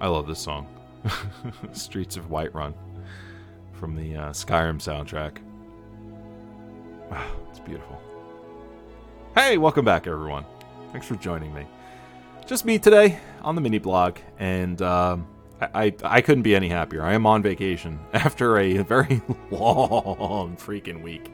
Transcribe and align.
I 0.00 0.08
love 0.08 0.26
this 0.26 0.38
song. 0.38 0.66
Streets 1.72 2.16
of 2.16 2.30
Whiterun 2.30 2.72
from 3.72 3.94
the 3.94 4.16
uh, 4.16 4.30
Skyrim 4.30 4.78
soundtrack. 4.78 5.38
Wow, 7.10 7.30
it's 7.50 7.60
beautiful. 7.60 8.00
Hey, 9.34 9.58
welcome 9.58 9.84
back, 9.84 10.06
everyone. 10.06 10.46
Thanks 10.92 11.06
for 11.06 11.16
joining 11.16 11.52
me. 11.52 11.66
Just 12.46 12.64
me 12.64 12.78
today 12.78 13.18
on 13.42 13.54
the 13.54 13.60
mini 13.60 13.78
blog, 13.78 14.16
and 14.38 14.80
um, 14.80 15.26
I, 15.60 15.68
I, 15.74 15.94
I 16.02 16.20
couldn't 16.22 16.42
be 16.44 16.56
any 16.56 16.70
happier. 16.70 17.02
I 17.02 17.12
am 17.12 17.26
on 17.26 17.42
vacation 17.42 18.00
after 18.14 18.58
a 18.58 18.78
very 18.78 19.20
long 19.50 20.56
freaking 20.56 21.02
week. 21.02 21.30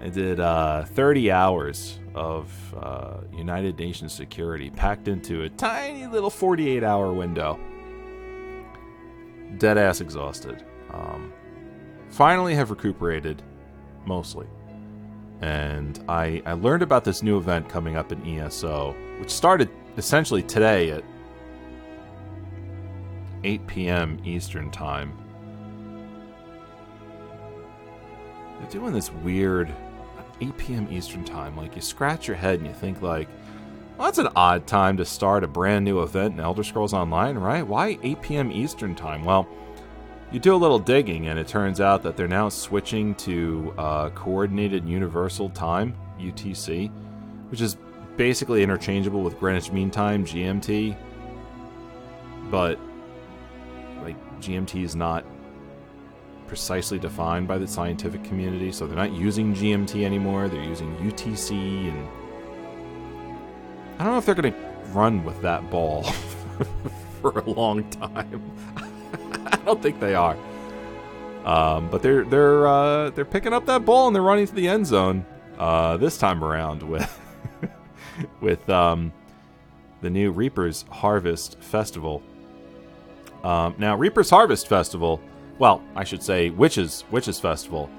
I 0.00 0.08
did 0.08 0.40
uh, 0.40 0.84
30 0.86 1.30
hours 1.30 2.00
of 2.14 2.74
uh, 2.76 3.18
United 3.32 3.78
Nations 3.78 4.12
security 4.12 4.70
packed 4.70 5.08
into 5.08 5.42
a 5.42 5.48
tiny 5.48 6.06
little 6.06 6.30
48 6.30 6.82
hour 6.82 7.12
window. 7.12 7.58
Dead 9.58 9.78
ass 9.78 10.00
exhausted. 10.00 10.64
Um, 10.90 11.32
finally 12.08 12.54
have 12.54 12.70
recuperated, 12.70 13.42
mostly. 14.06 14.46
And 15.40 16.02
I, 16.08 16.42
I 16.46 16.52
learned 16.52 16.82
about 16.82 17.04
this 17.04 17.22
new 17.22 17.36
event 17.36 17.68
coming 17.68 17.96
up 17.96 18.12
in 18.12 18.24
ESO, 18.26 18.94
which 19.18 19.30
started 19.30 19.68
essentially 19.96 20.42
today 20.42 20.90
at 20.90 21.04
8 23.44 23.66
p.m. 23.66 24.20
Eastern 24.24 24.70
Time. 24.70 25.16
They're 28.60 28.70
doing 28.70 28.92
this 28.92 29.10
weird 29.10 29.74
8 30.40 30.56
p.m. 30.56 30.88
Eastern 30.90 31.24
Time. 31.24 31.56
Like, 31.56 31.76
you 31.76 31.82
scratch 31.82 32.26
your 32.26 32.36
head 32.36 32.58
and 32.58 32.66
you 32.66 32.74
think, 32.74 33.02
like, 33.02 33.28
well, 33.96 34.08
that's 34.08 34.18
an 34.18 34.28
odd 34.34 34.66
time 34.66 34.96
to 34.96 35.04
start 35.04 35.44
a 35.44 35.46
brand 35.46 35.84
new 35.84 36.02
event 36.02 36.34
in 36.34 36.40
Elder 36.40 36.64
Scrolls 36.64 36.94
Online, 36.94 37.36
right? 37.36 37.66
Why 37.66 37.98
8 38.02 38.22
p.m. 38.22 38.50
Eastern 38.50 38.94
Time? 38.94 39.24
Well, 39.24 39.46
you 40.32 40.40
do 40.40 40.54
a 40.54 40.56
little 40.56 40.78
digging, 40.78 41.28
and 41.28 41.38
it 41.38 41.46
turns 41.46 41.80
out 41.80 42.02
that 42.04 42.16
they're 42.16 42.26
now 42.26 42.48
switching 42.48 43.14
to 43.16 43.74
uh, 43.76 44.10
Coordinated 44.10 44.88
Universal 44.88 45.50
Time, 45.50 45.94
UTC, 46.18 46.90
which 47.50 47.60
is 47.60 47.76
basically 48.16 48.62
interchangeable 48.62 49.22
with 49.22 49.38
Greenwich 49.38 49.70
Mean 49.70 49.90
Time, 49.90 50.24
GMT. 50.24 50.96
But, 52.50 52.78
like, 54.02 54.16
GMT 54.40 54.82
is 54.82 54.96
not 54.96 55.24
precisely 56.52 56.98
defined 56.98 57.48
by 57.48 57.56
the 57.56 57.66
scientific 57.66 58.22
community, 58.24 58.70
so 58.70 58.86
they're 58.86 58.94
not 58.94 59.10
using 59.10 59.54
GMT 59.54 60.04
anymore, 60.04 60.48
they're 60.48 60.62
using 60.62 60.94
UTC, 60.96 61.88
and 61.88 62.06
I 63.98 64.04
don't 64.04 64.12
know 64.12 64.18
if 64.18 64.26
they're 64.26 64.34
going 64.34 64.52
to 64.52 64.58
run 64.92 65.24
with 65.24 65.40
that 65.40 65.70
ball 65.70 66.02
for 67.22 67.38
a 67.38 67.48
long 67.48 67.88
time. 67.88 68.42
I 69.46 69.56
don't 69.64 69.80
think 69.82 69.98
they 69.98 70.14
are. 70.14 70.36
Um, 71.46 71.88
but 71.88 72.02
they're 72.02 72.22
they're 72.24 72.66
uh, 72.66 73.08
they're 73.08 73.24
picking 73.24 73.54
up 73.54 73.64
that 73.64 73.86
ball 73.86 74.08
and 74.08 74.14
they're 74.14 74.22
running 74.22 74.46
to 74.46 74.54
the 74.54 74.68
end 74.68 74.86
zone 74.86 75.24
uh, 75.58 75.96
this 75.96 76.18
time 76.18 76.44
around 76.44 76.82
with 76.86 77.18
with 78.42 78.68
um, 78.68 79.10
the 80.02 80.10
new 80.10 80.30
Reaper's 80.30 80.84
Harvest 80.90 81.58
Festival. 81.62 82.22
Um, 83.42 83.74
now, 83.78 83.96
Reaper's 83.96 84.28
Harvest 84.28 84.68
Festival, 84.68 85.18
well, 85.58 85.82
I 85.94 86.04
should 86.04 86.22
say 86.22 86.50
Witches 86.50 87.04
Witches 87.10 87.38
Festival, 87.38 87.90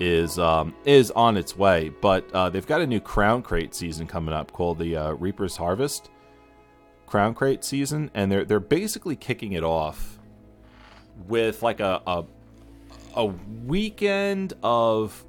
is 0.00 0.38
um, 0.38 0.74
is 0.84 1.10
on 1.12 1.36
its 1.36 1.56
way, 1.56 1.90
but 2.00 2.30
uh, 2.32 2.50
they've 2.50 2.66
got 2.66 2.80
a 2.80 2.86
new 2.86 3.00
Crown 3.00 3.42
Crate 3.42 3.74
season 3.74 4.06
coming 4.06 4.34
up 4.34 4.52
called 4.52 4.78
the 4.78 4.96
uh, 4.96 5.12
Reaper's 5.12 5.56
Harvest 5.56 6.10
Crown 7.06 7.34
Crate 7.34 7.64
season, 7.64 8.10
and 8.14 8.30
they're 8.30 8.44
they're 8.44 8.60
basically 8.60 9.16
kicking 9.16 9.52
it 9.52 9.64
off 9.64 10.18
with 11.26 11.62
like 11.62 11.80
a, 11.80 12.02
a 12.06 12.24
a 13.14 13.26
weekend 13.64 14.52
of 14.62 15.24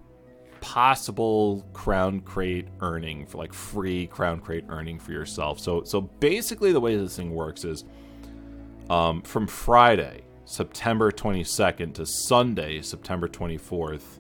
possible 0.59 1.65
crown 1.71 2.19
crate 2.19 2.67
earning 2.81 3.25
for 3.25 3.38
like 3.38 3.53
free 3.53 4.07
crown 4.07 4.39
crate 4.39 4.65
earning 4.69 4.99
for 4.99 5.11
yourself. 5.11 5.59
So 5.59 5.83
so 5.83 6.01
basically 6.01 6.73
the 6.73 6.79
way 6.79 6.97
this 6.97 7.15
thing 7.15 7.33
works 7.33 7.63
is 7.63 7.85
um, 8.89 9.21
from 9.21 9.47
Friday, 9.47 10.23
September 10.47 11.12
22nd 11.12 11.94
to 11.96 12.06
Sunday, 12.06 12.81
September 12.81 13.28
24th, 13.28 14.19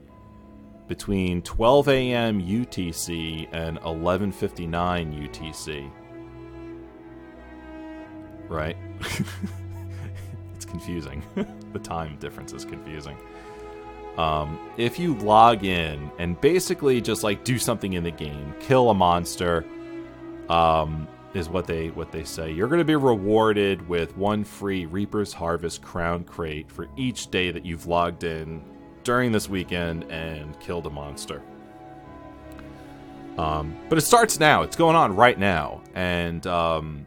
between 0.85 1.41
12 1.41 1.87
a.m. 1.87 2.41
UTC 2.41 3.47
and 3.53 3.79
11:59 3.79 5.13
UTC. 5.29 5.89
Right? 8.49 8.75
it's 10.53 10.65
confusing. 10.65 11.23
the 11.71 11.79
time 11.79 12.17
difference 12.19 12.51
is 12.51 12.65
confusing. 12.65 13.15
Um, 14.17 14.59
if 14.75 14.99
you 14.99 15.15
log 15.19 15.63
in 15.63 16.11
and 16.19 16.39
basically 16.41 16.99
just 16.99 17.23
like 17.23 17.45
do 17.45 17.57
something 17.57 17.93
in 17.93 18.03
the 18.03 18.11
game, 18.11 18.53
kill 18.59 18.89
a 18.89 18.93
monster, 18.93 19.63
um, 20.49 21.07
is 21.33 21.49
what 21.49 21.67
they 21.67 21.89
what 21.89 22.11
they 22.11 22.23
say. 22.23 22.51
You're 22.51 22.67
going 22.67 22.79
to 22.79 22.85
be 22.85 22.95
rewarded 22.95 23.87
with 23.87 24.15
one 24.17 24.43
free 24.43 24.85
Reaper's 24.85 25.33
Harvest 25.33 25.81
Crown 25.81 26.23
Crate 26.23 26.71
for 26.71 26.87
each 26.95 27.29
day 27.29 27.51
that 27.51 27.65
you've 27.65 27.85
logged 27.85 28.23
in 28.23 28.63
during 29.03 29.31
this 29.31 29.47
weekend 29.47 30.03
and 30.11 30.59
killed 30.59 30.85
a 30.87 30.89
monster. 30.89 31.41
Um, 33.37 33.77
but 33.87 33.97
it 33.97 34.01
starts 34.01 34.39
now. 34.39 34.63
It's 34.63 34.75
going 34.75 34.95
on 34.95 35.15
right 35.15 35.37
now, 35.37 35.81
and 35.93 36.45
um, 36.47 37.05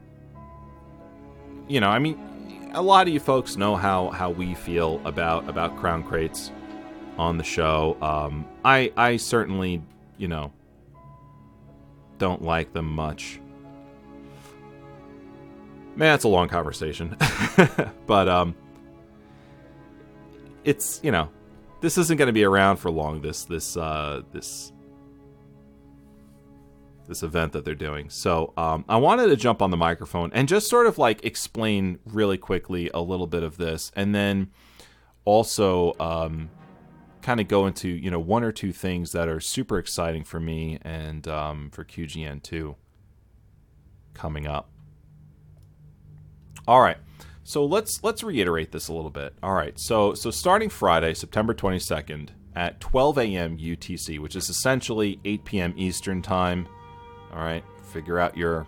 you 1.66 1.80
know, 1.80 1.88
I 1.88 1.98
mean, 1.98 2.70
a 2.72 2.82
lot 2.82 3.09
of 3.09 3.12
you 3.12 3.20
folks 3.20 3.56
know 3.56 3.75
how 3.75 4.10
how 4.10 4.30
we 4.30 4.54
feel 4.54 5.00
about 5.04 5.48
about 5.48 5.76
crown 5.76 6.04
crates 6.04 6.53
on 7.19 7.36
the 7.36 7.44
show. 7.44 7.97
Um, 8.00 8.47
I 8.64 8.92
I 8.97 9.16
certainly 9.16 9.82
you 10.19 10.28
know 10.28 10.53
don't 12.19 12.42
like 12.42 12.72
them 12.72 12.86
much. 12.86 13.41
Man, 16.00 16.14
it's 16.14 16.24
a 16.24 16.28
long 16.28 16.48
conversation, 16.48 17.14
but 18.06 18.26
um, 18.26 18.54
it's 20.64 20.98
you 21.02 21.10
know 21.10 21.28
this 21.82 21.98
isn't 21.98 22.16
going 22.16 22.28
to 22.28 22.32
be 22.32 22.42
around 22.42 22.78
for 22.78 22.90
long. 22.90 23.20
This 23.20 23.44
this 23.44 23.76
uh, 23.76 24.22
this 24.32 24.72
this 27.06 27.22
event 27.22 27.52
that 27.52 27.66
they're 27.66 27.74
doing. 27.74 28.08
So 28.08 28.54
um, 28.56 28.86
I 28.88 28.96
wanted 28.96 29.26
to 29.26 29.36
jump 29.36 29.60
on 29.60 29.70
the 29.70 29.76
microphone 29.76 30.30
and 30.32 30.48
just 30.48 30.70
sort 30.70 30.86
of 30.86 30.96
like 30.96 31.22
explain 31.22 31.98
really 32.06 32.38
quickly 32.38 32.90
a 32.94 33.02
little 33.02 33.26
bit 33.26 33.42
of 33.42 33.58
this, 33.58 33.92
and 33.94 34.14
then 34.14 34.48
also 35.26 35.92
um, 36.00 36.48
kind 37.20 37.40
of 37.40 37.48
go 37.48 37.66
into 37.66 37.90
you 37.90 38.10
know 38.10 38.20
one 38.20 38.42
or 38.42 38.52
two 38.52 38.72
things 38.72 39.12
that 39.12 39.28
are 39.28 39.38
super 39.38 39.76
exciting 39.76 40.24
for 40.24 40.40
me 40.40 40.78
and 40.80 41.28
um, 41.28 41.68
for 41.68 41.84
QGN 41.84 42.42
two 42.42 42.76
coming 44.14 44.46
up. 44.46 44.69
All 46.66 46.81
right. 46.81 46.98
So 47.44 47.65
let's 47.65 48.03
let's 48.04 48.22
reiterate 48.22 48.72
this 48.72 48.88
a 48.88 48.93
little 48.93 49.10
bit. 49.10 49.34
All 49.43 49.54
right. 49.54 49.78
So 49.78 50.15
so 50.15 50.31
starting 50.31 50.69
Friday, 50.69 51.15
September 51.15 51.54
22nd 51.54 52.28
at 52.54 52.80
12 52.80 53.18
a.m. 53.18 53.59
UTC, 53.59 54.18
which 54.18 54.36
is 54.36 54.48
essentially 54.48 55.21
8 55.24 55.45
p.m. 55.45 55.74
Eastern 55.77 56.22
time. 56.22 56.68
All 57.33 57.42
right. 57.42 57.65
Figure 57.92 58.18
out 58.18 58.36
your 58.36 58.66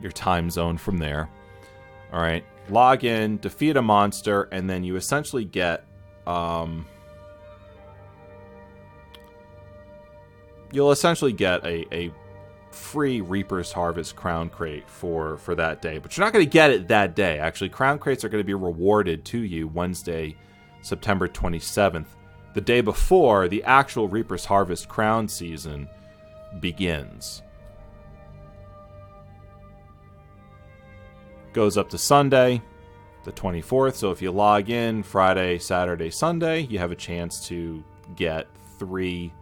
your 0.00 0.12
time 0.12 0.50
zone 0.50 0.76
from 0.76 0.98
there. 0.98 1.28
All 2.12 2.20
right. 2.20 2.44
Log 2.68 3.04
in, 3.04 3.38
defeat 3.38 3.76
a 3.76 3.82
monster, 3.82 4.42
and 4.52 4.68
then 4.68 4.84
you 4.84 4.96
essentially 4.96 5.44
get 5.44 5.86
um, 6.26 6.86
you'll 10.72 10.92
essentially 10.92 11.32
get 11.32 11.64
a, 11.64 11.86
a 11.94 12.12
free 12.80 13.20
Reaper's 13.20 13.70
Harvest 13.70 14.16
Crown 14.16 14.48
Crate 14.48 14.88
for 14.88 15.36
for 15.36 15.54
that 15.54 15.82
day. 15.82 15.98
But 15.98 16.16
you're 16.16 16.26
not 16.26 16.32
going 16.32 16.44
to 16.44 16.50
get 16.50 16.70
it 16.70 16.88
that 16.88 17.14
day. 17.14 17.38
Actually, 17.38 17.68
Crown 17.68 17.98
Crates 17.98 18.24
are 18.24 18.28
going 18.28 18.40
to 18.40 18.46
be 18.46 18.54
rewarded 18.54 19.24
to 19.26 19.38
you 19.38 19.68
Wednesday, 19.68 20.36
September 20.80 21.28
27th, 21.28 22.06
the 22.54 22.60
day 22.60 22.80
before 22.80 23.46
the 23.46 23.62
actual 23.64 24.08
Reaper's 24.08 24.44
Harvest 24.44 24.88
Crown 24.88 25.28
season 25.28 25.88
begins. 26.58 27.42
Goes 31.52 31.76
up 31.76 31.90
to 31.90 31.98
Sunday, 31.98 32.62
the 33.24 33.32
24th. 33.32 33.94
So 33.94 34.10
if 34.10 34.22
you 34.22 34.30
log 34.30 34.70
in 34.70 35.02
Friday, 35.02 35.58
Saturday, 35.58 36.10
Sunday, 36.10 36.62
you 36.62 36.78
have 36.78 36.92
a 36.92 36.96
chance 36.96 37.46
to 37.48 37.84
get 38.16 38.46
three 38.78 39.32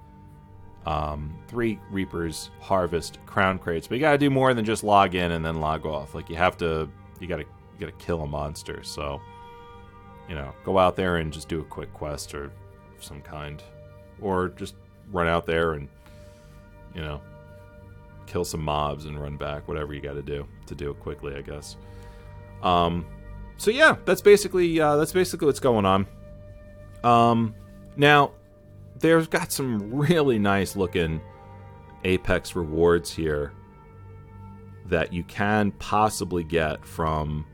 um, 0.89 1.39
three 1.49 1.79
Reapers 1.91 2.51
Harvest 2.61 3.19
Crown 3.27 3.59
crates. 3.59 3.87
But 3.87 3.97
you 3.97 4.01
got 4.01 4.13
to 4.13 4.19
do 4.19 4.31
more 4.31 4.55
than 4.55 4.65
just 4.65 4.83
log 4.83 5.15
in 5.15 5.33
and 5.33 5.45
then 5.45 5.61
log 5.61 5.85
off. 5.85 6.15
Like 6.15 6.31
you 6.31 6.37
have 6.37 6.57
to, 6.59 6.89
you 7.21 7.27
got 7.27 7.37
to, 7.37 7.43
you 7.43 7.87
got 7.87 7.87
to 7.87 8.05
kill 8.05 8.23
a 8.23 8.27
monster. 8.27 8.83
So, 8.83 9.21
you 10.31 10.35
know, 10.35 10.51
go 10.65 10.79
out 10.79 10.97
there 10.97 11.17
and 11.17 11.31
just 11.31 11.47
do 11.47 11.61
a 11.61 11.65
quick 11.65 11.93
quest 11.93 12.35
or 12.35 12.51
some 13.01 13.21
kind, 13.21 13.63
or 14.23 14.49
just 14.49 14.77
run 15.13 15.29
out 15.29 15.45
there 15.45 15.75
and, 15.75 15.89
you 16.95 17.03
know, 17.03 17.21
kill 18.27 18.47
some 18.47 18.63
mobs 18.63 19.05
and 19.05 19.21
run 19.21 19.37
back. 19.37 19.69
Whatever 19.69 19.93
you 19.93 20.01
got 20.01 20.15
to 20.15 20.23
do 20.23 20.47
to 20.69 20.75
do 20.75 20.91
it 20.91 21.01
quickly, 21.01 21.35
I 21.35 21.43
guess. 21.43 21.77
Um, 22.63 23.05
so 23.59 23.71
yeah, 23.71 23.97
that's 24.07 24.23
basically 24.23 24.81
uh, 24.81 24.97
that's 24.97 25.13
basically 25.13 25.45
what's 25.45 25.61
going 25.61 25.85
on. 25.85 26.07
Um, 27.05 27.55
now 27.95 28.33
there's 29.01 29.27
got 29.27 29.53
some 29.53 29.95
really 29.95 30.39
nice 30.39 30.77
looking 30.77 31.21
Apex 32.05 32.55
rewards 32.57 33.13
here 33.13 33.53
that 34.87 35.13
you 35.13 35.23
can 35.25 35.71
possibly 35.73 36.45
get 36.45 36.85
from 36.85 37.45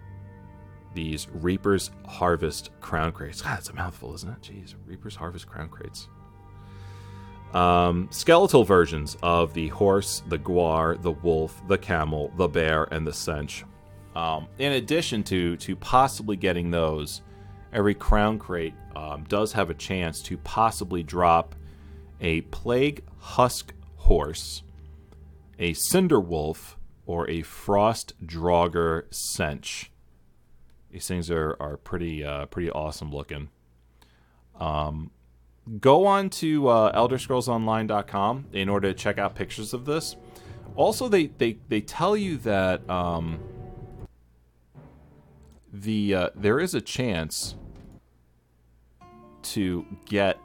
these 0.95 1.27
Reaper's 1.33 1.91
Harvest 2.07 2.71
crown 2.81 3.13
crates. 3.13 3.43
God, 3.43 3.57
that's 3.57 3.71
a 3.71 3.75
mouthful, 3.75 4.15
isn't 4.15 4.31
it? 4.31 4.41
Jeez, 4.43 4.75
Reaper's 4.87 5.17
Harvest 5.17 5.47
crown 5.47 5.69
crates. 5.69 6.09
Um, 7.53 8.09
skeletal 8.11 8.65
versions 8.65 9.17
of 9.23 9.55
the 9.55 9.69
horse, 9.69 10.23
the 10.29 10.39
guar, 10.39 11.01
the 11.01 11.13
wolf, 11.13 11.61
the 11.69 11.79
camel, 11.79 12.33
the 12.37 12.49
bear, 12.49 12.85
and 12.93 13.07
the 13.07 13.13
senche. 13.13 13.65
Um, 14.17 14.49
in 14.59 14.73
addition 14.73 15.23
to 15.25 15.57
to 15.57 15.75
possibly 15.77 16.37
getting 16.37 16.71
those, 16.71 17.23
every 17.75 17.95
crown 17.95 18.39
crate 18.39 18.75
um, 18.97 19.25
does 19.25 19.53
have 19.53 19.69
a 19.69 19.75
chance 19.75 20.23
to 20.23 20.39
possibly 20.39 21.03
drop 21.03 21.55
a 22.21 22.43
plague 22.43 23.03
husk 23.19 23.75
horse, 23.97 24.63
a 25.59 25.75
cinder 25.75 26.21
wolf, 26.21 26.79
or 27.07 27.29
a 27.29 27.43
frost 27.43 28.15
draugr 28.25 29.05
senche. 29.11 29.89
These 30.91 31.09
things 31.09 31.31
are 31.31 31.57
are 31.61 31.77
pretty 31.77 32.25
uh, 32.25 32.47
pretty 32.47 32.71
awesome 32.71 33.11
looking. 33.11 33.51
Um, 34.59 35.11
go 35.81 36.07
on 36.07 36.31
to 36.31 36.69
uh, 36.69 36.97
ElderScrollsOnline.com 36.97 38.47
in 38.53 38.69
order 38.69 38.93
to 38.93 38.95
check 38.95 39.19
out 39.19 39.35
pictures 39.35 39.75
of 39.75 39.85
this. 39.85 40.17
Also, 40.77 41.09
they 41.09 41.27
they 41.27 41.59
they 41.69 41.81
tell 41.81 42.17
you 42.17 42.37
that 42.39 42.89
um, 42.89 43.41
the 45.73 46.15
uh, 46.15 46.29
there 46.37 46.61
is 46.61 46.75
a 46.75 46.81
chance 46.81 47.57
to 49.55 49.87
get 50.07 50.39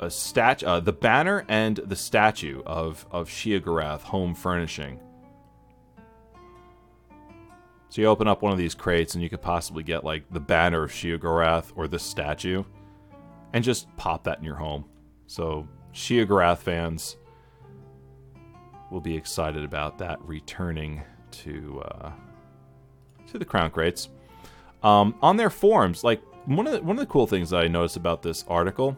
a 0.00 0.10
statue, 0.10 0.66
uh, 0.66 0.80
the 0.80 0.92
banner 0.92 1.44
and 1.48 1.76
the 1.76 1.96
statue 1.96 2.62
of 2.66 3.06
of 3.10 3.28
Sheogorath 3.28 4.00
home 4.00 4.34
furnishing. 4.34 4.98
So 7.90 8.02
you 8.02 8.06
open 8.06 8.28
up 8.28 8.40
one 8.40 8.52
of 8.52 8.58
these 8.58 8.74
crates 8.74 9.14
and 9.14 9.22
you 9.22 9.28
could 9.28 9.42
possibly 9.42 9.82
get 9.82 10.04
like 10.04 10.24
the 10.30 10.40
banner 10.40 10.84
of 10.84 10.90
Sheogorath 10.90 11.72
or 11.76 11.86
the 11.86 11.98
statue, 11.98 12.64
and 13.52 13.62
just 13.62 13.94
pop 13.96 14.24
that 14.24 14.38
in 14.38 14.44
your 14.44 14.56
home. 14.56 14.84
So 15.26 15.68
Sheogorath 15.92 16.58
fans 16.58 17.16
will 18.90 19.00
be 19.00 19.16
excited 19.16 19.64
about 19.64 19.98
that 19.98 20.20
returning 20.22 21.02
to 21.30 21.82
uh, 21.84 22.12
to 23.28 23.38
the 23.38 23.44
crown 23.44 23.70
crates. 23.70 24.08
Um, 24.82 25.14
on 25.20 25.36
their 25.36 25.50
forums, 25.50 26.02
like 26.02 26.22
one 26.46 26.66
of 26.66 26.72
the, 26.72 26.82
one 26.82 26.96
of 26.96 27.00
the 27.00 27.10
cool 27.10 27.26
things 27.26 27.50
that 27.50 27.58
I 27.58 27.68
noticed 27.68 27.96
about 27.96 28.22
this 28.22 28.44
article 28.48 28.96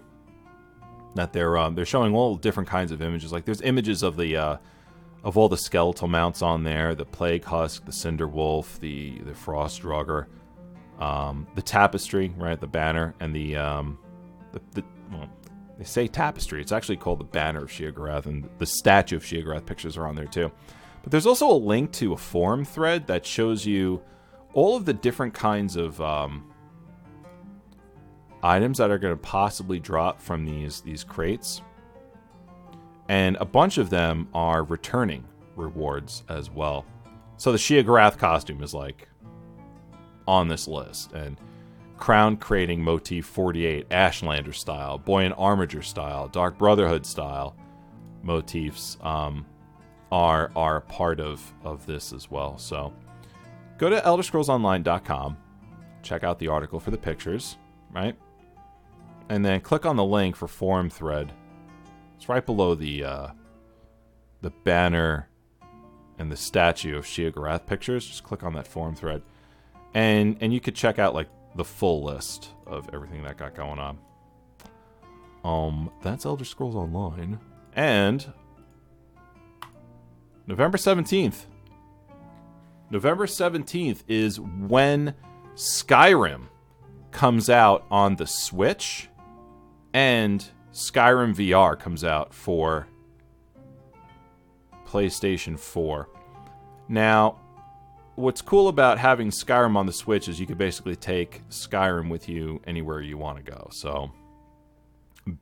that 1.15 1.33
they're 1.33 1.59
um, 1.59 1.75
they're 1.75 1.85
showing 1.85 2.15
all 2.15 2.37
different 2.37 2.69
kinds 2.69 2.93
of 2.93 3.03
images. 3.03 3.33
Like 3.33 3.45
there's 3.45 3.61
images 3.63 4.03
of 4.03 4.17
the 4.17 4.37
uh, 4.37 4.57
of 5.25 5.37
all 5.37 5.49
the 5.49 5.57
skeletal 5.57 6.09
mounts 6.09 6.43
on 6.43 6.65
there, 6.65 6.95
the 6.95 7.05
plague 7.05 7.45
husk, 7.45 7.85
the 7.85 7.93
cinder 7.93 8.27
wolf, 8.27 8.81
the 8.81 9.19
the 9.21 9.35
frost 9.35 9.83
draugr, 9.83 10.27
um, 10.99 11.47
the 11.55 11.63
tapestry, 11.63 12.33
right, 12.37 12.61
the 12.61 12.67
banner, 12.67 13.15
and 13.21 13.35
the 13.35 13.57
um, 13.57 13.99
the, 14.53 14.61
the 14.73 14.85
well, 15.11 15.29
they 15.79 15.85
say 15.85 16.07
tapestry. 16.07 16.61
It's 16.61 16.73
actually 16.73 16.97
called 16.97 17.21
the 17.21 17.25
banner 17.25 17.63
of 17.63 17.71
Sheogorath, 17.71 18.27
and 18.27 18.49
the 18.59 18.67
statue 18.67 19.17
of 19.17 19.25
Sheogorath 19.25 19.67
pictures 19.67 19.97
are 19.97 20.07
on 20.07 20.15
there 20.15 20.27
too. 20.27 20.51
But 21.03 21.11
there's 21.11 21.27
also 21.27 21.51
a 21.51 21.59
link 21.59 21.93
to 21.95 22.13
a 22.13 22.17
forum 22.17 22.65
thread 22.65 23.07
that 23.09 23.27
shows 23.27 23.67
you 23.67 24.03
all 24.55 24.77
of 24.77 24.85
the 24.85 24.93
different 24.93 25.35
kinds 25.35 25.77
of 25.77 26.01
um, 26.01 26.52
items 28.43 28.79
that 28.79 28.91
are 28.91 28.99
going 28.99 29.15
to 29.15 29.23
possibly 29.23 29.79
drop 29.79 30.21
from 30.21 30.45
these 30.45 30.81
these 30.81 31.05
crates 31.05 31.63
and 33.09 33.37
a 33.41 33.45
bunch 33.45 33.79
of 33.79 33.91
them 33.91 34.29
are 34.33 34.65
returning 34.65 35.25
rewards 35.57 36.23
as 36.29 36.51
well. 36.51 36.87
So 37.37 37.53
the 37.53 37.59
Sheogorath 37.59 38.19
costume 38.19 38.63
is 38.63 38.73
like 38.73 39.09
on 40.27 40.49
this 40.49 40.69
list, 40.69 41.13
and 41.13 41.37
Crown 41.99 42.37
creating 42.37 42.83
Motif 42.83 43.27
48, 43.27 43.89
Ashlander 43.91 44.55
style, 44.55 44.99
Buoyant 44.99 45.35
Armiger 45.37 45.83
style, 45.83 46.29
Dark 46.29 46.57
Brotherhood 46.59 47.05
style 47.05 47.57
motifs 48.23 48.97
um, 49.03 49.45
are 50.11 50.51
are 50.55 50.81
part 50.81 51.21
of 51.21 51.43
of 51.65 51.85
this 51.87 52.13
as 52.13 52.31
well. 52.31 52.57
So 52.57 52.93
go 53.79 53.89
to 53.91 54.01
ElderScrollsOnline.com, 54.01 55.37
check 56.03 56.25
out 56.25 56.39
the 56.39 56.49
article 56.49 56.81
for 56.81 56.91
the 56.91 56.99
pictures, 56.99 57.57
right, 57.93 58.17
and 59.29 59.45
then 59.45 59.61
click 59.61 59.87
on 59.87 59.97
the 59.97 60.05
link 60.05 60.37
for 60.37 60.49
forum 60.49 60.91
thread 60.91 61.33
it's 62.23 62.29
right 62.29 62.47
below 62.47 62.77
the 62.77 63.03
uh, 63.03 63.29
the 64.43 64.51
banner 64.51 65.29
and 66.21 66.31
the 66.31 66.37
statue 66.37 66.97
of 66.97 67.05
Shia 67.05 67.33
Sheogorath 67.33 67.67
pictures. 67.67 68.07
Just 68.07 68.23
click 68.23 68.45
on 68.45 68.53
that 68.53 68.69
forum 68.69 68.95
thread, 68.95 69.23
and 69.93 70.37
and 70.41 70.55
you 70.55 70.61
could 70.61 70.77
check 70.77 71.01
out 71.01 71.15
like 71.15 71.29
the 71.57 71.65
full 71.65 72.05
list 72.05 72.51
of 72.65 72.89
everything 72.93 73.25
that 73.25 73.39
got 73.39 73.57
going 73.57 73.81
on. 73.81 73.99
Um, 75.43 75.91
that's 76.01 76.25
Elder 76.25 76.45
Scrolls 76.45 76.77
Online, 76.77 77.41
and 77.75 78.33
November 80.47 80.79
seventeenth. 80.79 81.49
November 82.89 83.27
seventeenth 83.27 84.05
is 84.07 84.39
when 84.39 85.15
Skyrim 85.57 86.43
comes 87.11 87.51
out 87.51 87.85
on 87.91 88.15
the 88.15 88.29
Switch 88.29 89.09
and 89.93 90.45
Skyrim 90.73 91.35
VR 91.35 91.79
comes 91.79 92.05
out 92.05 92.33
for 92.33 92.87
PlayStation 94.87 95.59
4. 95.59 96.09
Now, 96.89 97.39
what's 98.15 98.43
cool 98.43 98.69
about 98.69 98.99
having 98.99 99.31
Skyrim 99.31 99.77
on 99.77 99.87
the 99.87 99.93
Switch 99.93 100.29
is 100.29 100.39
you 100.41 100.47
could 100.47 100.59
basically 100.59 100.97
take 100.97 101.43
Skyrim 101.49 102.09
with 102.09 102.29
you 102.29 102.61
anywhere 102.67 103.01
you 103.01 103.19
want 103.19 103.45
to 103.45 103.51
go. 103.51 103.69
So, 103.71 104.13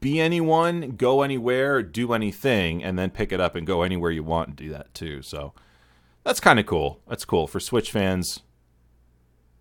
be 0.00 0.20
anyone, 0.20 0.92
go 0.92 1.22
anywhere, 1.22 1.82
do 1.82 2.12
anything, 2.12 2.84
and 2.84 2.98
then 2.98 3.10
pick 3.10 3.32
it 3.32 3.40
up 3.40 3.54
and 3.56 3.66
go 3.66 3.82
anywhere 3.82 4.10
you 4.10 4.22
want 4.22 4.48
and 4.48 4.56
do 4.56 4.70
that 4.70 4.92
too. 4.94 5.22
So, 5.22 5.52
that's 6.24 6.40
kind 6.40 6.58
of 6.58 6.66
cool. 6.66 7.00
That's 7.08 7.24
cool 7.24 7.46
for 7.46 7.60
Switch 7.60 7.90
fans, 7.90 8.40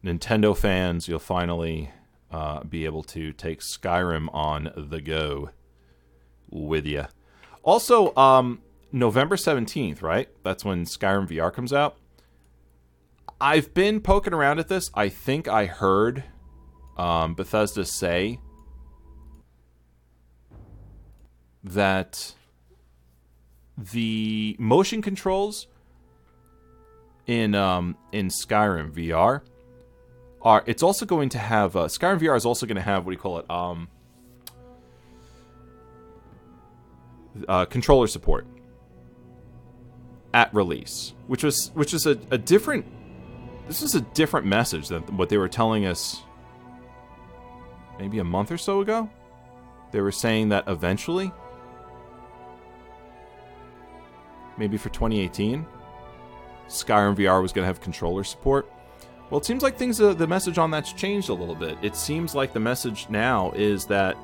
Nintendo 0.04 0.56
fans. 0.56 1.08
You'll 1.08 1.20
finally 1.20 1.92
uh, 2.32 2.64
be 2.64 2.86
able 2.86 3.04
to 3.04 3.32
take 3.34 3.62
Skyrim 3.62 4.28
on 4.34 4.72
the 4.76 5.02
go 5.02 5.50
with 6.50 6.86
you. 6.86 7.06
Also, 7.64 8.16
um, 8.16 8.62
November 8.92 9.36
17th, 9.36 10.02
right? 10.02 10.30
That's 10.44 10.66
when 10.66 10.86
Skyrim 10.86 11.28
VR 11.28 11.54
comes 11.54 11.74
out. 11.74 11.98
I've 13.42 13.74
been 13.74 14.02
poking 14.02 14.34
around 14.34 14.60
at 14.60 14.68
this. 14.68 14.90
I 14.94 15.10
think 15.10 15.48
I 15.48 15.66
heard 15.66 16.24
um, 16.98 17.36
Bethesda 17.36 17.86
say 17.86 18.40
that 21.64 22.36
the 23.78 24.56
motion 24.60 25.02
controls 25.02 25.68
in 27.28 27.56
um, 27.56 27.96
in 28.12 28.28
Skyrim 28.28 28.92
VR 28.92 29.42
are 30.42 30.64
it's 30.66 30.84
also 30.84 31.06
going 31.06 31.30
to 31.30 31.38
have 31.38 31.76
uh, 31.76 31.86
Skyrim 31.86 32.20
VR 32.20 32.38
is 32.38 32.46
also 32.46 32.66
going 32.66 32.78
to 32.78 32.82
have 32.82 33.06
what 33.06 33.12
do 33.12 33.16
you 33.16 33.22
call 33.22 33.40
it 33.40 33.50
um, 33.50 33.88
uh, 37.48 37.66
controller 37.66 38.08
support 38.08 38.48
at 40.34 40.54
release, 40.54 41.14
which 41.28 41.44
was 41.44 41.72
which 41.74 41.94
is 41.94 42.06
a, 42.06 42.18
a 42.32 42.38
different. 42.38 42.86
This 43.68 43.82
is 43.82 43.94
a 43.94 44.02
different 44.02 44.48
message 44.48 44.88
than 44.88 45.04
what 45.16 45.30
they 45.30 45.38
were 45.38 45.48
telling 45.48 45.86
us 45.86 46.24
maybe 48.00 48.20
a 48.20 48.24
month 48.24 48.52
or 48.52 48.58
so 48.58 48.82
ago. 48.82 49.10
They 49.92 50.02
were 50.02 50.12
saying 50.12 50.50
that 50.50 50.68
eventually, 50.68 51.32
maybe 54.58 54.78
for 54.78 54.90
2018, 54.90 55.66
Skyrim 56.68 57.16
VR 57.16 57.42
was 57.42 57.52
going 57.52 57.64
to 57.64 57.68
have 57.68 57.82
controller 57.82 58.24
support. 58.24 58.72
Well, 59.30 59.40
it 59.40 59.46
seems 59.46 59.62
like 59.62 59.78
things 59.78 60.02
uh, 60.02 60.14
the 60.14 60.28
message 60.28 60.58
on 60.58 60.72
that's 60.72 60.92
changed 60.92 61.30
a 61.30 61.34
little 61.34 61.56
bit. 61.56 61.78
It 61.82 61.96
seems 61.96 62.34
like 62.34 62.52
the 62.52 62.60
message 62.60 63.08
now 63.10 63.52
is 63.52 63.86
that 63.86 64.18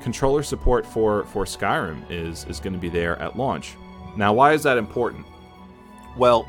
controller 0.00 0.42
support 0.42 0.86
for 0.86 1.24
for 1.26 1.44
Skyrim 1.44 2.02
is 2.10 2.44
is 2.46 2.58
going 2.60 2.72
to 2.72 2.78
be 2.78 2.88
there 2.88 3.18
at 3.20 3.36
launch. 3.36 3.76
Now, 4.16 4.32
why 4.32 4.52
is 4.52 4.62
that 4.62 4.78
important? 4.78 5.26
Well, 6.16 6.48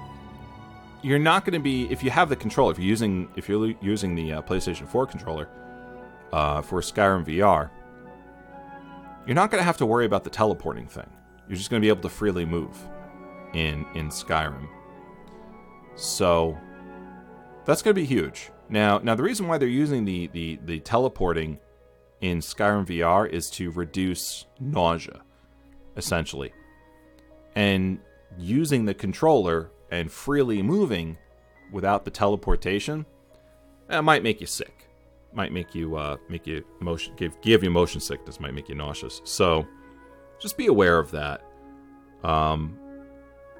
you're 1.01 1.19
not 1.19 1.43
going 1.43 1.53
to 1.53 1.59
be 1.59 1.91
if 1.91 2.03
you 2.03 2.09
have 2.11 2.29
the 2.29 2.35
controller. 2.35 2.71
If 2.71 2.79
you're 2.79 2.87
using 2.87 3.29
if 3.35 3.49
you're 3.49 3.73
using 3.81 4.15
the 4.15 4.33
uh, 4.33 4.41
PlayStation 4.41 4.87
4 4.87 5.05
controller 5.07 5.49
uh, 6.31 6.61
for 6.61 6.79
Skyrim 6.81 7.25
VR, 7.25 7.69
you're 9.25 9.35
not 9.35 9.51
going 9.51 9.59
to 9.59 9.65
have 9.65 9.77
to 9.77 9.85
worry 9.85 10.05
about 10.05 10.23
the 10.23 10.29
teleporting 10.29 10.87
thing. 10.87 11.09
You're 11.47 11.57
just 11.57 11.69
going 11.69 11.81
to 11.81 11.85
be 11.85 11.89
able 11.89 12.01
to 12.03 12.09
freely 12.09 12.45
move 12.45 12.77
in 13.53 13.85
in 13.95 14.09
Skyrim. 14.09 14.67
So 15.95 16.57
that's 17.65 17.81
going 17.81 17.95
to 17.95 18.01
be 18.01 18.05
huge. 18.05 18.51
Now, 18.69 18.99
now 18.99 19.15
the 19.15 19.23
reason 19.23 19.47
why 19.47 19.57
they're 19.57 19.67
using 19.67 20.05
the 20.05 20.27
the 20.27 20.59
the 20.65 20.79
teleporting 20.79 21.59
in 22.21 22.39
Skyrim 22.39 22.85
VR 22.85 23.29
is 23.29 23.49
to 23.51 23.71
reduce 23.71 24.45
nausea, 24.59 25.21
essentially, 25.97 26.53
and 27.55 27.99
using 28.37 28.85
the 28.85 28.93
controller 28.93 29.71
and 29.91 30.11
freely 30.11 30.61
moving 30.61 31.17
without 31.71 32.05
the 32.05 32.11
teleportation, 32.11 33.05
that 33.87 34.03
might 34.03 34.23
make 34.23 34.41
you 34.41 34.47
sick. 34.47 34.87
Might 35.33 35.51
make 35.51 35.75
you 35.75 35.95
uh, 35.97 36.17
make 36.29 36.47
you 36.47 36.63
motion 36.79 37.13
give 37.17 37.39
give 37.41 37.63
you 37.63 37.69
motion 37.69 37.99
sickness. 37.99 38.39
Might 38.39 38.53
make 38.53 38.69
you 38.69 38.75
nauseous. 38.75 39.21
So 39.25 39.67
just 40.39 40.57
be 40.57 40.67
aware 40.67 40.97
of 40.97 41.11
that. 41.11 41.41
Um, 42.23 42.79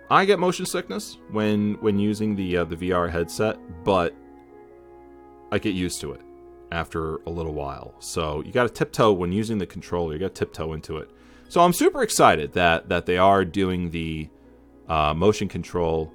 I 0.10 0.26
get 0.26 0.40
motion 0.40 0.66
sickness 0.66 1.18
when 1.32 1.76
when 1.76 1.98
using 1.98 2.36
the 2.36 2.58
uh, 2.58 2.66
the 2.66 2.76
VR 2.76 3.10
headset, 3.10 3.58
but 3.84 4.16
I 5.52 5.60
get 5.60 5.74
used 5.74 6.00
to 6.02 6.12
it 6.14 6.22
after 6.72 7.18
a 7.26 7.30
little 7.30 7.54
while. 7.54 7.96
So 8.00 8.42
you 8.44 8.52
got 8.52 8.64
to 8.64 8.70
tiptoe 8.70 9.14
when 9.14 9.32
using 9.32 9.58
the 9.58 9.66
controller. 9.66 10.14
You 10.14 10.20
got 10.20 10.36
to 10.36 10.46
tiptoe 10.46 10.74
into 10.74 10.98
it. 10.98 11.10
So 11.50 11.62
I'm 11.62 11.74
super 11.74 12.04
excited 12.04 12.54
that 12.54 12.90
that 12.90 13.06
they 13.06 13.18
are 13.18 13.44
doing 13.44 13.90
the 13.90 14.30
uh, 14.88 15.14
motion 15.14 15.48
control, 15.48 16.14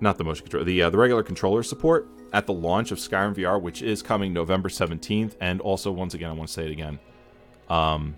not 0.00 0.18
the 0.18 0.24
motion 0.24 0.44
control, 0.44 0.64
the 0.64 0.82
uh, 0.82 0.90
the 0.90 0.98
regular 0.98 1.22
controller 1.22 1.62
support 1.62 2.08
at 2.32 2.46
the 2.46 2.52
launch 2.52 2.92
of 2.92 2.98
Skyrim 2.98 3.34
VR, 3.34 3.60
which 3.60 3.82
is 3.82 4.02
coming 4.02 4.32
November 4.32 4.68
17th. 4.68 5.34
And 5.40 5.60
also, 5.60 5.90
once 5.90 6.14
again, 6.14 6.30
I 6.30 6.34
want 6.34 6.48
to 6.48 6.52
say 6.52 6.66
it 6.66 6.70
again. 6.70 6.98
Um, 7.68 8.16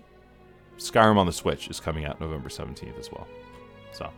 Skyrim 0.77 1.17
on 1.17 1.25
the 1.25 1.33
Switch 1.33 1.69
is 1.69 1.79
coming 1.79 2.05
out 2.05 2.19
November 2.19 2.49
17th 2.49 2.99
as 2.99 3.11
well. 3.11 3.27
So, 3.93 4.11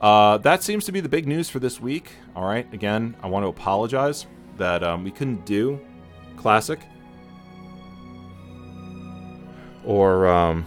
uh, 0.00 0.38
that 0.38 0.62
seems 0.62 0.84
to 0.86 0.92
be 0.92 1.00
the 1.00 1.08
big 1.08 1.26
news 1.26 1.50
for 1.50 1.58
this 1.58 1.80
week. 1.80 2.12
All 2.34 2.44
right. 2.44 2.72
Again, 2.72 3.16
I 3.22 3.26
want 3.26 3.44
to 3.44 3.48
apologize 3.48 4.26
that 4.56 4.82
um, 4.82 5.04
we 5.04 5.10
couldn't 5.10 5.44
do 5.44 5.80
Classic 6.36 6.80
or 9.84 10.26
um, 10.26 10.64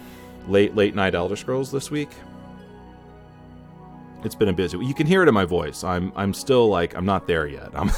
late 0.48 0.74
late 0.76 0.94
night 0.94 1.14
Elder 1.14 1.36
Scrolls 1.36 1.70
this 1.70 1.90
week. 1.90 2.10
It's 4.24 4.34
been 4.34 4.48
a 4.48 4.52
busy. 4.52 4.78
You 4.78 4.94
can 4.94 5.06
hear 5.06 5.22
it 5.22 5.28
in 5.28 5.34
my 5.34 5.44
voice. 5.44 5.84
I'm 5.84 6.12
I'm 6.16 6.32
still 6.32 6.68
like 6.68 6.96
I'm 6.96 7.04
not 7.04 7.26
there 7.26 7.46
yet. 7.46 7.70
I'm 7.74 7.90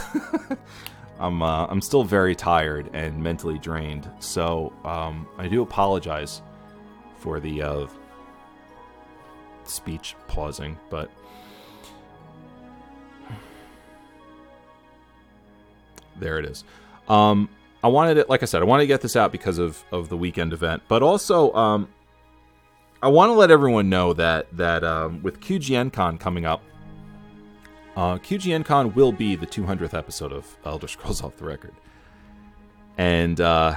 I'm 1.18 1.42
uh, 1.42 1.66
I'm 1.66 1.80
still 1.80 2.02
very 2.02 2.34
tired 2.34 2.90
and 2.92 3.22
mentally 3.22 3.58
drained. 3.58 4.10
So 4.18 4.72
um, 4.84 5.28
I 5.38 5.48
do 5.48 5.62
apologize 5.62 6.42
for 7.18 7.40
the 7.40 7.62
uh, 7.62 7.86
speech 9.68 10.14
pausing, 10.28 10.78
but 10.90 11.10
there 16.18 16.38
it 16.38 16.44
is. 16.46 16.64
Um, 17.08 17.48
I 17.84 17.88
wanted 17.88 18.16
it, 18.16 18.28
like 18.28 18.42
I 18.42 18.46
said, 18.46 18.62
I 18.62 18.64
wanted 18.64 18.84
to 18.84 18.86
get 18.88 19.00
this 19.00 19.16
out 19.16 19.32
because 19.32 19.58
of 19.58 19.84
of 19.92 20.08
the 20.08 20.16
weekend 20.16 20.52
event, 20.52 20.82
but 20.88 21.02
also 21.02 21.52
um, 21.52 21.88
I 23.02 23.08
want 23.08 23.30
to 23.30 23.34
let 23.34 23.50
everyone 23.50 23.88
know 23.88 24.12
that 24.14 24.54
that 24.56 24.82
um, 24.82 25.22
with 25.22 25.40
QGNCon 25.40 26.18
coming 26.18 26.44
up, 26.46 26.62
uh, 27.96 28.16
QGNCon 28.16 28.94
will 28.94 29.12
be 29.12 29.36
the 29.36 29.46
200th 29.46 29.94
episode 29.94 30.32
of 30.32 30.56
Elder 30.64 30.88
Scrolls 30.88 31.22
Off 31.24 31.36
the 31.36 31.44
Record, 31.44 31.74
and 32.98 33.40
uh, 33.40 33.76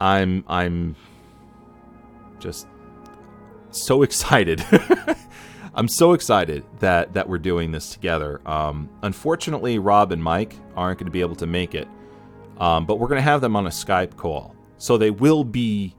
I'm 0.00 0.44
I'm 0.48 0.96
just 2.40 2.66
so 3.70 4.02
excited. 4.08 4.64
I'm 5.76 5.88
so 5.88 6.12
excited 6.12 6.64
that 6.78 7.14
that 7.14 7.28
we're 7.28 7.38
doing 7.38 7.72
this 7.72 7.90
together. 7.90 8.40
Um, 8.46 8.88
unfortunately, 9.02 9.78
Rob 9.78 10.12
and 10.12 10.22
Mike 10.22 10.54
aren't 10.76 10.98
going 10.98 11.06
to 11.06 11.12
be 11.12 11.20
able 11.20 11.36
to 11.36 11.46
make 11.46 11.74
it, 11.74 11.88
um, 12.58 12.86
but 12.86 12.98
we're 12.98 13.08
going 13.08 13.18
to 13.18 13.22
have 13.22 13.40
them 13.40 13.56
on 13.56 13.66
a 13.66 13.70
Skype 13.70 14.16
call, 14.16 14.54
so 14.78 14.96
they 14.96 15.10
will 15.10 15.42
be 15.42 15.96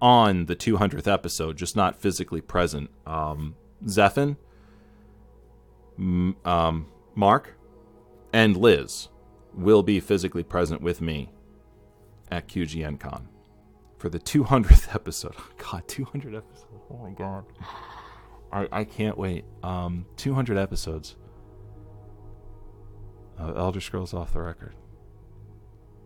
on 0.00 0.46
the 0.46 0.54
200th 0.54 1.10
episode, 1.10 1.56
just 1.56 1.74
not 1.74 2.00
physically 2.00 2.40
present. 2.40 2.90
Um, 3.06 3.56
Zephin, 3.86 4.36
um, 5.98 6.86
Mark, 7.14 7.56
and 8.32 8.56
Liz 8.56 9.08
will 9.54 9.82
be 9.82 10.00
physically 10.00 10.42
present 10.42 10.82
with 10.82 11.00
me 11.00 11.32
at 12.30 12.46
QGNCon 12.46 13.22
for 13.98 14.08
the 14.08 14.18
200th 14.18 14.94
episode. 14.94 15.34
God, 15.58 15.82
200 15.88 16.34
episodes. 16.34 16.66
Oh 16.90 16.98
my 16.98 17.10
god. 17.10 17.44
I, 18.52 18.68
I 18.72 18.84
can't 18.84 19.18
wait. 19.18 19.44
Um, 19.62 20.06
200 20.16 20.56
episodes 20.56 21.16
of 23.38 23.56
Elder 23.56 23.80
Scrolls 23.80 24.14
off 24.14 24.32
the 24.32 24.40
record. 24.40 24.74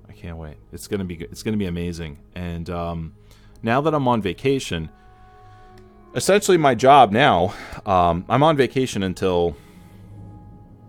I 0.09 0.12
can't 0.12 0.37
wait. 0.37 0.56
It's 0.73 0.88
gonna 0.88 1.04
be 1.04 1.14
it's 1.14 1.42
gonna 1.44 1.56
be 1.56 1.66
amazing. 1.66 2.18
And 2.35 2.68
um, 2.68 3.14
now 3.62 3.80
that 3.80 3.94
I'm 3.94 4.09
on 4.09 4.20
vacation, 4.20 4.90
essentially 6.14 6.56
my 6.56 6.75
job 6.75 7.12
now, 7.12 7.54
um, 7.87 8.25
I'm 8.28 8.42
on 8.42 8.56
vacation 8.56 9.04
until 9.04 9.56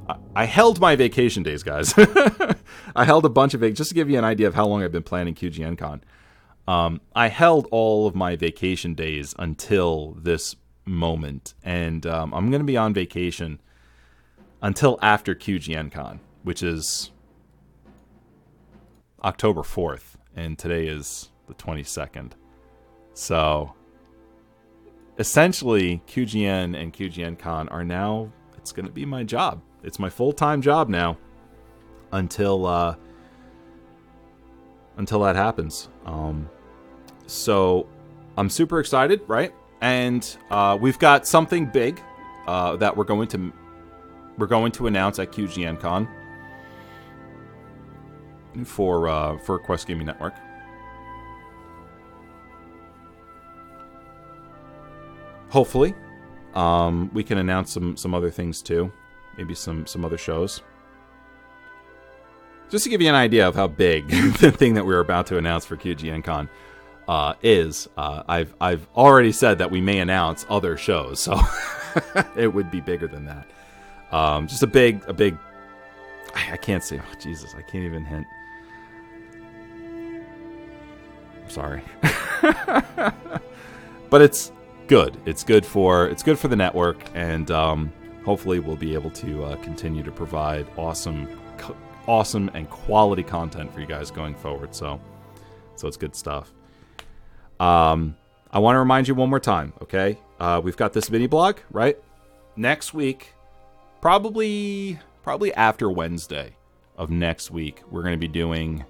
I, 0.10 0.16
I 0.36 0.46
held 0.46 0.80
my 0.80 0.96
vacation 0.96 1.44
days, 1.44 1.62
guys. 1.62 1.94
I 2.96 3.06
held 3.06 3.26
a 3.26 3.30
bunch 3.30 3.54
of 3.54 3.62
vac- 3.62 3.76
just 3.76 3.90
to 3.90 3.96
give 3.96 4.10
you 4.10 4.18
an 4.18 4.26
idea 4.26 4.48
of 4.48 4.56
how 4.56 4.66
long 4.66 4.84
I've 4.84 4.92
been 4.92 5.04
planning 5.04 5.36
QGNCon. 5.36 6.02
Um, 6.68 7.02
I 7.16 7.28
held 7.28 7.68
all 7.72 8.08
of 8.08 8.16
my 8.16 8.36
vacation 8.36 8.94
days 8.96 9.36
until 9.38 10.18
this 10.20 10.56
moment, 10.92 11.54
and 11.64 12.06
um, 12.06 12.34
I'm 12.34 12.50
going 12.50 12.62
to 12.62 12.66
be 12.66 12.78
on 12.78 12.94
vacation 12.94 13.60
until 14.62 15.00
after 15.02 15.34
QGNCon, 15.34 16.20
which 16.44 16.62
is 16.62 17.12
October 19.24 19.62
4th, 19.62 20.16
and 20.36 20.58
today 20.58 20.88
is 20.88 21.30
the 21.48 21.54
22nd. 21.56 22.34
So 23.14 23.74
essentially, 25.18 26.02
QGN 26.08 26.80
and 26.80 26.94
QGNCon 26.94 27.72
are 27.72 27.84
now, 27.84 28.32
it's 28.58 28.72
going 28.72 28.86
to 28.86 28.92
be 28.92 29.06
my 29.06 29.24
job. 29.24 29.62
It's 29.84 30.00
my 30.00 30.10
full 30.10 30.32
time 30.32 30.62
job 30.62 30.90
now 30.90 31.18
until, 32.12 32.66
uh, 32.66 32.96
until 34.98 35.22
that 35.22 35.36
happens. 35.36 35.90
Um, 36.06 36.50
so 37.26 37.88
I'm 38.38 38.50
super 38.50 38.80
excited, 38.80 39.22
right? 39.28 39.54
And 39.82 40.38
uh, 40.52 40.78
we've 40.80 41.00
got 41.00 41.26
something 41.26 41.66
big 41.66 42.02
uh, 42.48 42.76
that 42.78 42.96
we're 42.96 43.04
going 43.04 43.28
to 43.30 43.52
we're 44.38 44.48
going 44.48 44.72
to 44.74 44.88
announce 44.88 45.20
at 45.20 45.32
QGNCon 45.32 46.08
for 48.66 49.10
uh, 49.10 49.38
for 49.40 49.60
Quest 49.60 49.88
Gaming 49.88 50.06
Network. 50.06 50.36
Hopefully, 55.50 55.94
um, 56.54 57.10
we 57.14 57.24
can 57.24 57.38
announce 57.38 57.72
some 57.72 57.98
some 57.98 58.14
other 58.14 58.30
things 58.30 58.62
too, 58.62 58.92
maybe 59.38 59.54
some 59.54 59.86
some 59.86 60.06
other 60.06 60.18
shows. 60.18 60.62
Just 62.70 62.86
to 62.86 62.90
give 62.90 63.02
you 63.02 63.10
an 63.10 63.16
idea 63.16 63.46
of 63.46 63.56
how 63.56 63.68
big 63.68 64.08
the 64.40 64.52
thing 64.52 64.76
that 64.76 64.86
we're 64.86 65.02
about 65.02 65.28
to 65.28 65.38
announce 65.38 65.66
for 65.66 65.76
QGNCon 65.76 66.48
uh, 67.08 67.34
is, 67.42 67.90
uh, 67.98 68.24
I've 68.28 68.54
I've 68.62 68.88
already 68.96 69.32
said 69.32 69.58
that 69.58 69.72
we 69.72 69.82
may 69.82 70.00
announce 70.00 70.46
other 70.50 70.78
shows, 70.78 71.20
so 71.20 71.40
it 72.36 72.54
would 72.54 72.72
be 72.72 72.82
bigger 72.82 73.08
than 73.08 73.26
that. 73.26 73.48
Um, 74.12 74.48
just 74.48 74.64
a 74.64 74.68
big 74.68 75.04
a 75.08 75.14
big. 75.14 75.38
I, 76.34 76.56
can't 76.56 76.84
say. 76.84 77.00
Oh, 77.00 77.20
Jesus, 77.20 77.54
I 77.58 77.62
can't 77.62 77.84
even 77.84 78.06
hint. 78.06 78.26
I'm 81.44 81.50
sorry, 81.50 81.82
but 84.10 84.22
it's 84.22 84.54
good. 84.88 85.18
It's 85.26 85.44
good 85.44 85.66
for 85.66 86.08
it's 86.08 86.24
good 86.24 86.40
for 86.40 86.48
the 86.48 86.56
network, 86.56 87.04
and 87.14 87.52
um, 87.52 87.92
hopefully 88.24 88.60
we'll 88.60 88.76
be 88.76 88.94
able 88.94 89.12
to 89.12 89.44
uh, 89.44 89.56
continue 89.58 90.04
to 90.04 90.12
provide 90.12 90.68
awesome, 90.78 91.28
awesome 92.08 92.50
and 92.54 92.70
quality 92.70 93.24
content 93.24 93.74
for 93.74 93.82
you 93.82 93.88
guys 93.88 94.12
going 94.12 94.36
forward. 94.36 94.74
So, 94.74 95.00
so 95.76 95.88
it's 95.88 95.98
good 95.98 96.16
stuff. 96.16 96.54
Um, 97.62 98.18
I 98.52 98.58
want 98.58 98.74
to 98.76 98.80
remind 98.80 99.08
you 99.08 99.14
one 99.14 99.30
more 99.30 99.40
time, 99.40 99.72
okay? 99.84 100.18
Uh, 100.40 100.60
we've 100.64 100.76
got 100.76 100.94
this 100.94 101.12
mini 101.12 101.28
blog, 101.28 101.60
right? 101.70 101.96
Next 102.56 102.92
week, 102.92 103.36
probably 104.02 105.00
probably 105.22 105.54
after 105.54 105.88
Wednesday 105.92 106.56
of 106.98 107.12
next 107.12 107.52
week, 107.52 107.84
we're 107.92 108.02
going 108.02 108.16
to 108.16 108.20
be 108.20 108.28
doing 108.28 108.84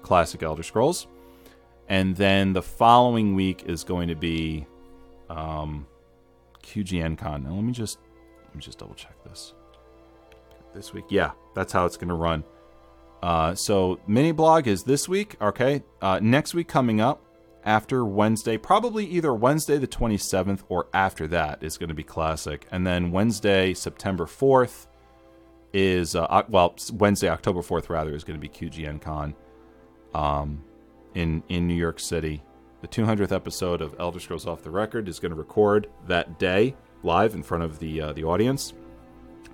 classic 0.00 0.42
Elder 0.42 0.62
Scrolls, 0.62 1.06
and 1.90 2.16
then 2.16 2.54
the 2.54 2.62
following 2.62 3.34
week 3.34 3.64
is 3.66 3.84
going 3.84 4.08
to 4.08 4.14
be 4.14 4.66
um, 5.28 5.86
QGNCon. 6.62 7.44
Now 7.44 7.52
let 7.52 7.62
me 7.62 7.72
just 7.72 7.98
let 8.46 8.54
me 8.54 8.62
just 8.62 8.78
double 8.78 8.94
check 8.94 9.22
this. 9.24 9.52
This 10.74 10.94
week, 10.94 11.04
yeah, 11.10 11.32
that's 11.54 11.74
how 11.74 11.84
it's 11.84 11.98
going 11.98 12.08
to 12.08 12.14
run. 12.14 12.42
Uh, 13.22 13.54
so 13.54 14.00
mini 14.06 14.32
blog 14.32 14.66
is 14.66 14.82
this 14.82 15.10
week, 15.10 15.36
okay? 15.42 15.82
Uh, 16.00 16.20
next 16.22 16.54
week 16.54 16.68
coming 16.68 17.02
up 17.02 17.20
after 17.64 18.04
Wednesday, 18.04 18.58
probably 18.58 19.06
either 19.06 19.32
Wednesday 19.34 19.78
the 19.78 19.86
27th 19.86 20.62
or 20.68 20.86
after 20.92 21.26
that 21.28 21.62
is 21.62 21.78
going 21.78 21.88
to 21.88 21.94
be 21.94 22.02
classic. 22.02 22.66
And 22.70 22.86
then 22.86 23.10
Wednesday, 23.10 23.74
September 23.74 24.26
4th, 24.26 24.86
is 25.74 26.14
uh, 26.14 26.42
well 26.48 26.74
Wednesday, 26.92 27.28
October 27.28 27.60
fourth, 27.60 27.90
rather, 27.90 28.14
is 28.14 28.24
going 28.24 28.40
to 28.40 28.40
be 28.40 28.48
QGN 28.48 29.02
Con, 29.02 29.34
um, 30.14 30.62
in 31.14 31.42
in 31.48 31.66
New 31.66 31.74
York 31.74 32.00
City. 32.00 32.42
The 32.80 32.88
200th 32.88 33.32
episode 33.32 33.80
of 33.82 33.94
Elder 33.98 34.20
Scrolls 34.20 34.46
Off 34.46 34.62
the 34.62 34.70
Record 34.70 35.08
is 35.08 35.18
going 35.18 35.30
to 35.30 35.36
record 35.36 35.88
that 36.06 36.38
day 36.38 36.76
live 37.02 37.34
in 37.34 37.42
front 37.42 37.64
of 37.64 37.80
the 37.80 38.00
uh, 38.00 38.12
the 38.12 38.24
audience, 38.24 38.72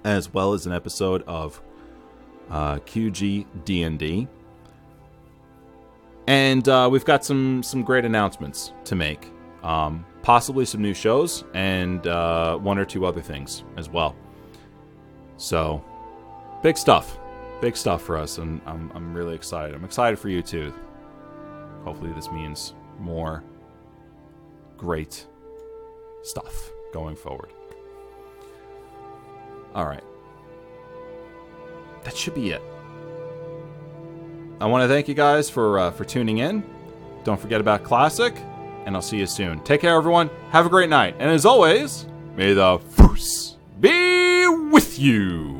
as 0.04 0.32
well 0.32 0.52
as 0.52 0.66
an 0.66 0.72
episode 0.72 1.22
of 1.22 1.62
uh, 2.50 2.76
QG 2.80 3.46
D&D. 3.64 4.28
And 6.30 6.68
uh, 6.68 6.88
we've 6.88 7.04
got 7.04 7.24
some 7.24 7.60
some 7.60 7.82
great 7.82 8.04
announcements 8.04 8.72
to 8.84 8.94
make, 8.94 9.32
um, 9.64 10.06
possibly 10.22 10.64
some 10.64 10.80
new 10.80 10.94
shows 10.94 11.42
and 11.54 12.06
uh, 12.06 12.56
one 12.56 12.78
or 12.78 12.84
two 12.84 13.04
other 13.04 13.20
things 13.20 13.64
as 13.76 13.90
well. 13.90 14.14
So, 15.38 15.84
big 16.62 16.78
stuff, 16.78 17.18
big 17.60 17.76
stuff 17.76 18.02
for 18.02 18.16
us, 18.16 18.38
and 18.38 18.60
I'm 18.64 18.92
I'm 18.94 19.12
really 19.12 19.34
excited. 19.34 19.74
I'm 19.74 19.84
excited 19.84 20.20
for 20.20 20.28
you 20.28 20.40
too. 20.40 20.72
Hopefully, 21.82 22.12
this 22.12 22.30
means 22.30 22.74
more 23.00 23.42
great 24.76 25.26
stuff 26.22 26.70
going 26.92 27.16
forward. 27.16 27.52
All 29.74 29.86
right. 29.86 30.04
That 32.04 32.16
should 32.16 32.36
be 32.36 32.50
it. 32.50 32.62
I 34.60 34.66
want 34.66 34.82
to 34.82 34.88
thank 34.88 35.08
you 35.08 35.14
guys 35.14 35.48
for 35.48 35.78
uh, 35.78 35.90
for 35.90 36.04
tuning 36.04 36.38
in. 36.38 36.62
Don't 37.24 37.40
forget 37.40 37.60
about 37.60 37.82
Classic, 37.82 38.34
and 38.84 38.94
I'll 38.94 39.02
see 39.02 39.18
you 39.18 39.26
soon. 39.26 39.60
Take 39.60 39.80
care, 39.80 39.96
everyone. 39.96 40.28
Have 40.50 40.66
a 40.66 40.68
great 40.68 40.90
night, 40.90 41.16
and 41.18 41.30
as 41.30 41.46
always, 41.46 42.06
may 42.36 42.52
the 42.52 42.78
force 42.90 43.56
be 43.80 44.46
with 44.70 44.98
you. 44.98 45.59